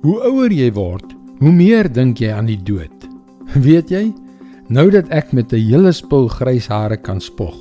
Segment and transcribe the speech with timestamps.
[0.00, 1.10] Hoe ouer jy word,
[1.42, 3.02] hoe meer dink jy aan die dood.
[3.66, 4.06] Weet jy,
[4.72, 7.52] nou dat ek met 'n hele spul grys hare kan spog,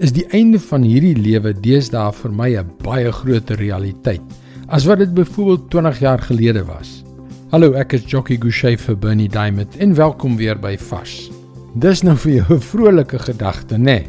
[0.00, 4.22] is die einde van hierdie lewe deesdae vir my 'n baie groter realiteit
[4.68, 7.04] as wat dit byvoorbeeld 20 jaar gelede was.
[7.52, 11.30] Hallo, ek is Jockey Gouchee vir Bernie Diamond en welkom weer by Fas.
[11.74, 13.84] Dis nou vir jou 'n vrolike gedagte, nê?
[13.84, 14.06] Nee,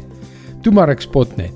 [0.62, 1.54] toe maar ek spot net.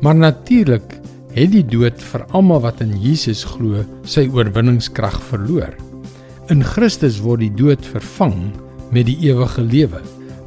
[0.00, 1.01] Maar natuurlik
[1.32, 5.72] het die dood vir almal wat in Jesus glo sy oorwinningskrag verloor.
[6.52, 8.50] In Christus word die dood vervang
[8.92, 10.02] met die ewige lewe.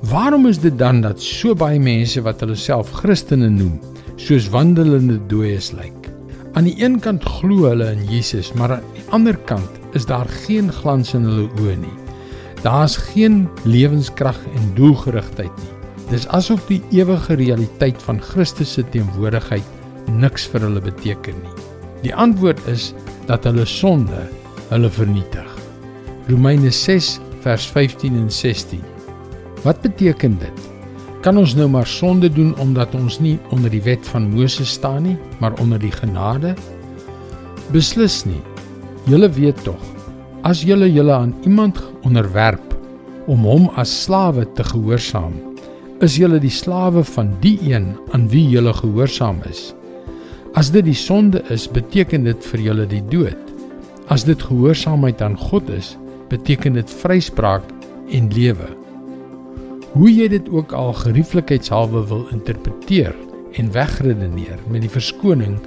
[0.05, 3.79] Waarom is dit dan dat so baie mense wat hulle self Christene noem,
[4.21, 6.11] soos wandelende dooies lyk?
[6.55, 10.29] Aan die een kant glo hulle in Jesus, maar aan die ander kant is daar
[10.45, 11.95] geen glans in hulle oë nie.
[12.61, 15.73] Daar's geen lewenskrag en doelgerigtheid nie.
[16.11, 19.65] Dis asof die ewige realiteit van Christus se teenwoordigheid
[20.11, 21.55] niks vir hulle beteken nie.
[22.03, 22.93] Die antwoord is
[23.29, 24.25] dat hulle sonde
[24.69, 25.47] hulle vernietig.
[26.29, 28.81] Romeine 6 vers 15 en 16.
[29.65, 30.63] Wat beteken dit?
[31.25, 35.07] Kan ons nou maar sonde doen omdat ons nie onder die wet van Moses staan
[35.07, 36.53] nie, maar onder die genade?
[37.73, 38.41] Beslis nie.
[39.09, 39.81] Julle weet tog,
[40.45, 42.73] as julle julle aan iemand onderwerp
[43.29, 45.33] om hom as slawe te gehoorsaam,
[46.05, 49.71] is julle die slawe van die een aan wie julle gehoorsaam is.
[50.55, 53.51] As dit die sonde is, beteken dit vir julle die dood.
[54.07, 55.95] As dit gehoorsaamheid aan God is,
[56.31, 57.65] beteken dit vryspraak
[58.15, 58.69] en lewe.
[59.95, 63.11] Hoe jy dit ook al gerieflikheidshalwe wil interpreteer
[63.59, 65.59] en wegredeneer met die verskoning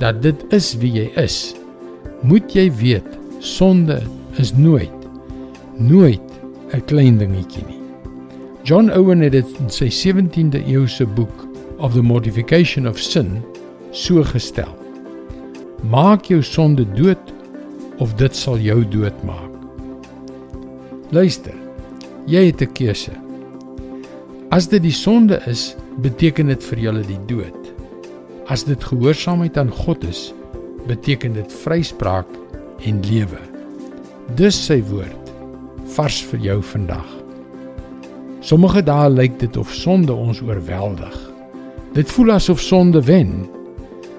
[0.00, 1.54] dat dit is wie jy is,
[2.20, 4.02] moet jy weet sonde
[4.36, 4.92] is nooit
[5.78, 6.28] nooit
[6.74, 7.80] 'n klein dingetjie nie.
[8.62, 11.46] John Owen het dit in sy 17de eeuse boek
[11.78, 13.44] Of the Mortification of Sin
[13.98, 14.70] so gestel.
[15.90, 17.32] Maak jou sonde dood
[17.98, 19.54] of dit sal jou doodmaak.
[21.14, 21.54] Luister.
[22.28, 23.12] Jy het 'n keuse.
[24.50, 27.72] As dit die sonde is, beteken dit vir julle die dood.
[28.46, 30.32] As dit gehoorsaamheid aan God is,
[30.86, 32.28] beteken dit vryspraak
[32.84, 33.40] en lewe.
[34.36, 35.32] Dis sy woord
[35.84, 37.08] vars vir jou vandag.
[38.40, 41.16] Sommige dae lyk dit of sonde ons oorweldig.
[41.92, 43.48] Dit voel asof sonde wen.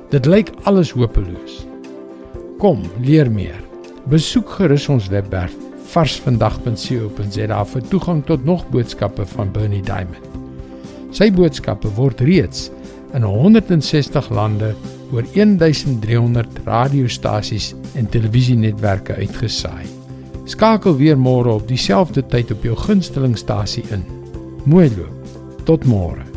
[0.09, 1.59] Dit lyk alles hopeloos.
[2.57, 3.59] Kom, leer meer.
[4.09, 5.53] Besoek gerus ons webwerf
[5.89, 10.25] varsvandag.co.za vir toegang tot nog boodskappe van Bernie Diamond.
[11.13, 12.71] Sy boodskappe word reeds
[13.17, 14.71] in 160 lande
[15.13, 19.85] oor 1300 radiostasies en televisienetwerke uitgesaai.
[20.49, 24.05] Skakel weer môre op dieselfde tyd op jou gunstelingstasie in.
[24.65, 25.37] Mooi loop.
[25.69, 26.28] Tot môre.